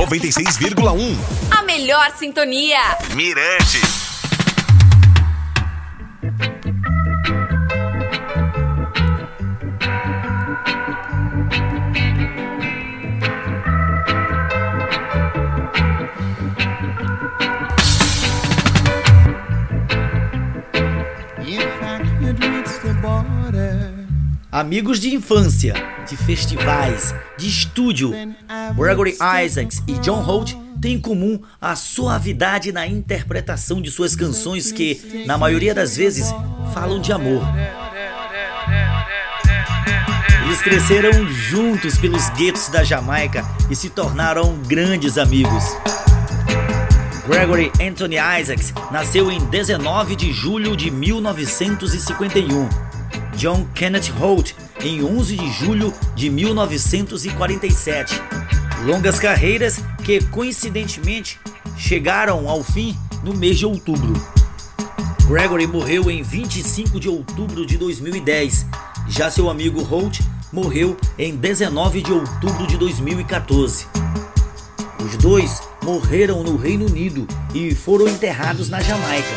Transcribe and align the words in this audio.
96,1. 0.00 1.14
A 1.50 1.62
melhor 1.62 2.10
sintonia. 2.16 2.96
Mirante. 3.14 4.00
Amigos 24.52 24.98
de 24.98 25.14
infância, 25.14 25.74
de 26.08 26.16
festivais, 26.16 27.14
de 27.38 27.48
estúdio, 27.48 28.10
Gregory 28.74 29.16
Isaacs 29.44 29.80
e 29.86 29.92
John 30.00 30.22
Holt 30.22 30.56
têm 30.80 30.94
em 30.94 31.00
comum 31.00 31.40
a 31.60 31.76
suavidade 31.76 32.72
na 32.72 32.84
interpretação 32.84 33.80
de 33.80 33.92
suas 33.92 34.16
canções 34.16 34.72
que, 34.72 35.22
na 35.24 35.38
maioria 35.38 35.72
das 35.72 35.96
vezes, 35.96 36.34
falam 36.74 37.00
de 37.00 37.12
amor. 37.12 37.44
Eles 40.44 40.60
cresceram 40.62 41.28
juntos 41.28 41.96
pelos 41.96 42.28
guetos 42.30 42.68
da 42.70 42.82
Jamaica 42.82 43.44
e 43.70 43.76
se 43.76 43.88
tornaram 43.88 44.58
grandes 44.66 45.16
amigos. 45.16 45.62
Gregory 47.28 47.70
Anthony 47.80 48.16
Isaacs 48.16 48.74
nasceu 48.90 49.30
em 49.30 49.38
19 49.38 50.16
de 50.16 50.32
julho 50.32 50.76
de 50.76 50.90
1951 50.90 52.89
John 53.36 53.66
Kenneth 53.74 54.10
Holt 54.18 54.54
em 54.82 55.02
11 55.02 55.36
de 55.36 55.52
julho 55.52 55.94
de 56.14 56.30
1947. 56.30 58.20
Longas 58.84 59.18
carreiras 59.18 59.80
que 60.04 60.24
coincidentemente 60.26 61.38
chegaram 61.76 62.48
ao 62.48 62.62
fim 62.62 62.96
no 63.22 63.34
mês 63.34 63.58
de 63.58 63.66
outubro. 63.66 64.12
Gregory 65.26 65.66
morreu 65.66 66.10
em 66.10 66.22
25 66.22 66.98
de 66.98 67.08
outubro 67.08 67.64
de 67.64 67.78
2010. 67.78 68.66
Já 69.08 69.30
seu 69.30 69.48
amigo 69.48 69.82
Holt 69.82 70.20
morreu 70.52 70.96
em 71.18 71.36
19 71.36 72.02
de 72.02 72.12
outubro 72.12 72.66
de 72.66 72.76
2014. 72.76 73.86
Os 75.04 75.16
dois 75.16 75.62
morreram 75.82 76.42
no 76.42 76.56
Reino 76.56 76.86
Unido 76.86 77.26
e 77.54 77.74
foram 77.74 78.08
enterrados 78.08 78.68
na 78.68 78.80
Jamaica. 78.80 79.28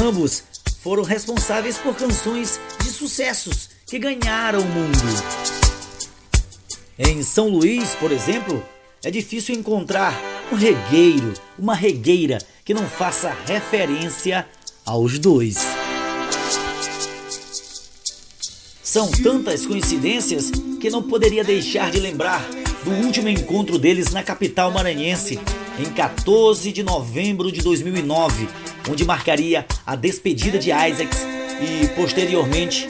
Ambos 0.00 0.44
foram 0.86 1.02
responsáveis 1.02 1.76
por 1.78 1.96
canções 1.96 2.60
de 2.80 2.90
sucessos 2.90 3.70
que 3.84 3.98
ganharam 3.98 4.60
o 4.60 4.64
mundo. 4.64 4.96
Em 6.96 7.24
São 7.24 7.48
Luís, 7.48 7.96
por 7.96 8.12
exemplo, 8.12 8.64
é 9.02 9.10
difícil 9.10 9.56
encontrar 9.56 10.14
um 10.52 10.54
regueiro, 10.54 11.34
uma 11.58 11.74
regueira 11.74 12.38
que 12.64 12.72
não 12.72 12.86
faça 12.86 13.36
referência 13.48 14.46
aos 14.84 15.18
dois. 15.18 15.56
São 18.80 19.10
tantas 19.10 19.66
coincidências 19.66 20.52
que 20.80 20.88
não 20.88 21.02
poderia 21.02 21.42
deixar 21.42 21.90
de 21.90 21.98
lembrar 21.98 22.48
do 22.84 22.92
último 23.04 23.28
encontro 23.28 23.76
deles 23.76 24.12
na 24.12 24.22
capital 24.22 24.70
maranhense, 24.70 25.40
em 25.78 25.84
14 25.84 26.72
de 26.72 26.82
novembro 26.82 27.52
de 27.52 27.60
2009, 27.60 28.48
onde 28.88 29.04
marcaria 29.04 29.66
a 29.86 29.94
despedida 29.94 30.58
de 30.58 30.70
Isaacs 30.70 31.18
e, 31.60 31.88
posteriormente, 31.88 32.86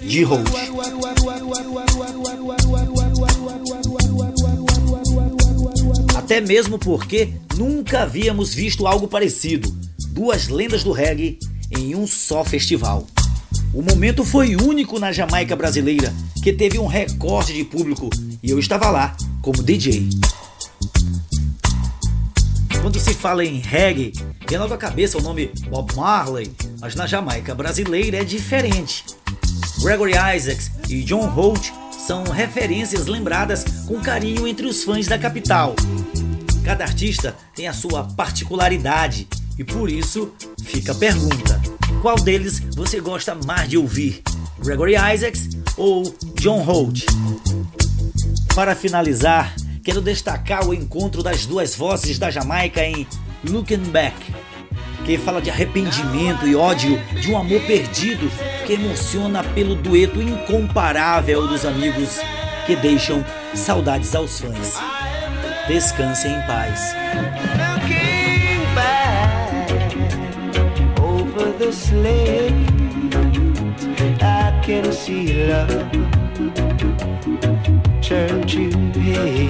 de 0.00 0.22
Holt. 0.24 0.48
Até 6.16 6.40
mesmo 6.40 6.78
porque 6.78 7.32
nunca 7.56 8.02
havíamos 8.02 8.54
visto 8.54 8.86
algo 8.86 9.08
parecido 9.08 9.74
duas 10.10 10.48
lendas 10.48 10.84
do 10.84 10.92
reggae 10.92 11.38
em 11.70 11.94
um 11.94 12.06
só 12.06 12.44
festival. 12.44 13.06
O 13.72 13.82
momento 13.82 14.24
foi 14.24 14.56
único 14.56 14.98
na 14.98 15.12
Jamaica 15.12 15.54
brasileira, 15.54 16.12
que 16.42 16.52
teve 16.52 16.78
um 16.78 16.86
recorde 16.86 17.52
de 17.52 17.64
público 17.64 18.10
e 18.42 18.50
eu 18.50 18.58
estava 18.58 18.90
lá 18.90 19.16
como 19.40 19.62
DJ. 19.62 20.08
Quando 22.90 22.98
se 22.98 23.14
fala 23.14 23.44
em 23.44 23.60
reggae, 23.60 24.12
vem 24.48 24.58
logo 24.58 24.74
à 24.74 24.76
cabeça 24.76 25.16
o 25.16 25.22
nome 25.22 25.52
Bob 25.68 25.94
Marley, 25.94 26.50
mas 26.80 26.96
na 26.96 27.06
Jamaica 27.06 27.54
brasileira 27.54 28.16
é 28.16 28.24
diferente. 28.24 29.04
Gregory 29.80 30.14
Isaacs 30.36 30.72
e 30.88 31.04
John 31.04 31.28
Holt 31.28 31.70
são 31.92 32.24
referências 32.24 33.06
lembradas 33.06 33.62
com 33.86 34.00
carinho 34.00 34.44
entre 34.44 34.66
os 34.66 34.82
fãs 34.82 35.06
da 35.06 35.16
capital. 35.16 35.76
Cada 36.64 36.82
artista 36.82 37.36
tem 37.54 37.68
a 37.68 37.72
sua 37.72 38.02
particularidade 38.02 39.28
e 39.56 39.62
por 39.62 39.88
isso 39.88 40.32
fica 40.64 40.90
a 40.90 40.96
pergunta: 40.96 41.62
qual 42.02 42.16
deles 42.16 42.58
você 42.74 42.98
gosta 43.00 43.36
mais 43.46 43.70
de 43.70 43.78
ouvir? 43.78 44.20
Gregory 44.58 44.94
Isaacs 45.14 45.48
ou 45.76 46.12
John 46.34 46.64
Holt? 46.64 47.06
Para 48.52 48.74
finalizar, 48.74 49.54
quero 49.82 50.00
destacar 50.00 50.66
o 50.66 50.74
encontro 50.74 51.22
das 51.22 51.46
duas 51.46 51.74
vozes 51.74 52.18
da 52.18 52.30
Jamaica 52.30 52.84
em 52.84 53.06
Looking 53.48 53.84
Back, 53.90 54.14
que 55.04 55.16
fala 55.16 55.40
de 55.40 55.50
arrependimento 55.50 56.46
e 56.46 56.54
ódio 56.54 57.00
de 57.20 57.30
um 57.30 57.38
amor 57.38 57.60
perdido 57.62 58.30
que 58.66 58.74
emociona 58.74 59.42
pelo 59.42 59.74
dueto 59.74 60.20
incomparável 60.20 61.46
dos 61.46 61.64
amigos 61.64 62.20
que 62.66 62.76
deixam 62.76 63.24
saudades 63.54 64.14
aos 64.14 64.40
fãs. 64.40 64.74
Descansem 65.66 66.32
em 66.32 66.42
paz. 66.46 66.94
Turn 78.10 78.42
to 78.48 79.00
hate. 79.00 79.49